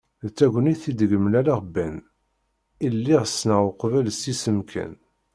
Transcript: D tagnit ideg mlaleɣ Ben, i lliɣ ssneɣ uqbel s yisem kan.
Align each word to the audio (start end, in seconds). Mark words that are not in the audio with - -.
D 0.23 0.27
tagnit 0.37 0.83
ideg 0.91 1.11
mlaleɣ 1.23 1.59
Ben, 1.73 1.95
i 2.85 2.87
lliɣ 2.95 3.23
ssneɣ 3.27 3.61
uqbel 3.69 4.07
s 4.13 4.21
yisem 4.29 4.59
kan. 4.71 4.93